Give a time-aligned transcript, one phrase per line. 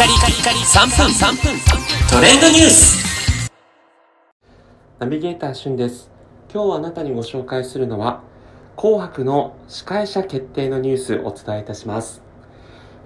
[0.00, 1.60] カリカリカリ3分3分
[2.10, 3.50] トレンドニュース
[4.98, 6.10] ナビゲーターしゅんです。
[6.50, 8.22] 今日あなたにご紹介するのは、
[8.78, 12.22] 紅白の司会者決定のニュースをお伝えいたします。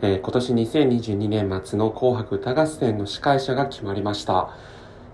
[0.02, 4.50] えー今年2022年末の紅白歌合戦の司会者が決まりました。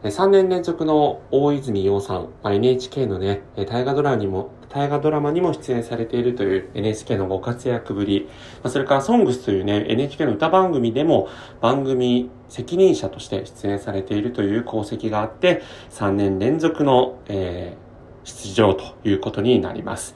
[0.02, 8.26] 3年連続の大泉洋さん、まあ NHK のね、大河ドラマにも、大河ドラマにも出演されているという NHK のご活躍ぶり、
[8.62, 11.28] まあそれからソングスというね、NHK の歌番組でも
[11.60, 15.60] 番組責任者として出演されているという功績があって、
[15.90, 17.90] 3年連続の、えー
[18.22, 20.14] 出場ということになります。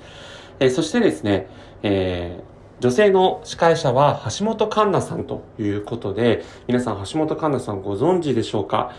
[0.60, 1.48] えーそしてですね、
[1.82, 8.90] えー女性の司会者は橋本環奈さんということで、皆さん橋本環奈さんご存知でしょうか？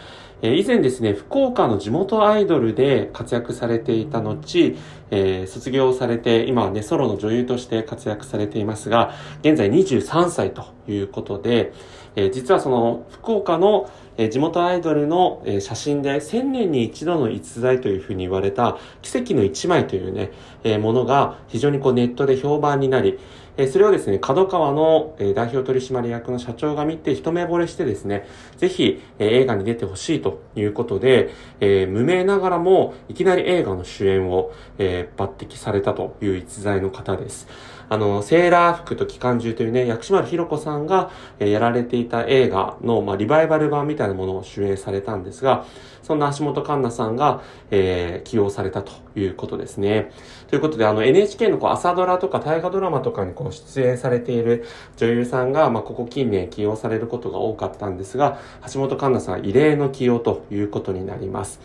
[0.42, 4.76] え以前ですね、福岡の地元アイドルで活躍されていた後、
[5.12, 11.72] えー卒業されて、今はね、ソロの女優として活躍されていますが、現在23歳ということで、
[12.16, 20.32] えー実はその福岡のえー地元アイドルのえー写真で1000年に一度の逸材というふうに言われた奇跡の一枚というね、
[20.64, 23.18] えーものが非常にこうネットで評判になり、
[23.58, 37.48] えそれをですね、角川のえ代表取締役の社長が見て一目惚れしてですね、ぜひえ映画に出てほしいということで、えー無名ながらもいきなり映画の主演を、えー抜擢されたという逸材の方です。
[37.88, 45.66] あの、セーラー服と機関銃というね、薬師丸ひろ子さんが、えーやられていた映画の、まあ、リバイバル版みたいなものを主演されたんですが、
[46.02, 50.12] そんな橋本環奈さんが、えー起用されたということですね。
[50.48, 54.66] ということで、あの、NHK のこう朝ドラとか大河ドラマとかにこう出演されている
[54.98, 58.40] 女優さんが、まあ、ここ近年起用されることが多かったんですが、
[58.74, 61.60] 橋本環奈さん異例の起用ということになります。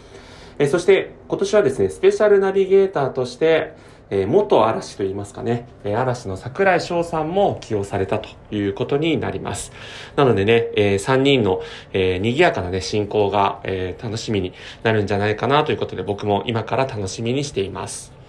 [0.58, 3.72] えそして、今年はですね、スペシャルナビゲーターとして、
[4.10, 9.72] え元嵐といいますかね、え嵐の桜井翔さんも起用されたということになります。
[10.16, 11.62] なのでね、え3人の、
[11.92, 14.52] えー賑やかなね、進行が、え楽しみに
[14.82, 18.19] なるんじゃないかなということで、僕も今から楽しみにしています。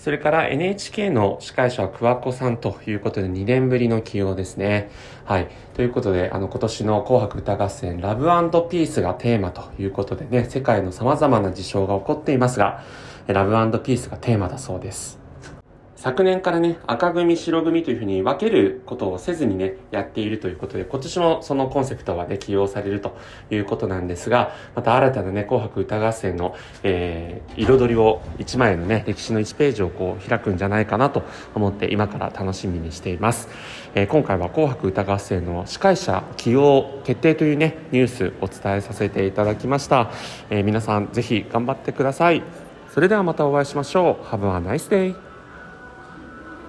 [0.00, 4.90] それから NHK の司会者は桑子さんということで2年ぶりの起用ですね。
[5.26, 5.48] はい。
[5.74, 12.82] ということで、あの今年の紅白歌合戦ラブピースがテーマということでね、世界の様々な事象が起こっていますが、
[13.26, 13.50] ラブ
[13.80, 15.19] ピースがテーマだそうです。
[16.00, 23.18] 昨年からね、赤組、白組というふうに分けることをせずにね、やっているということで、今年もそのコンセプトはね、起用されると
[23.50, 31.22] いうことなんですが、また新たなね、紅白歌合戦の、えー、彩りを、一枚のね、歴史の1ページをこう、開くんじゃないかなと
[31.54, 33.50] 思って、今から楽しみにしています。
[33.94, 40.10] えー今回は紅白歌合戦の司会者起用決定というね、ニュースお伝えさせていただきました。
[40.48, 42.42] えー皆さん、ぜひ頑張ってください。
[42.88, 44.24] それではまたお会いしましょう。
[44.24, 45.29] Have a nice day!